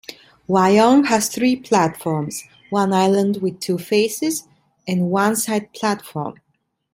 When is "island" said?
2.91-3.37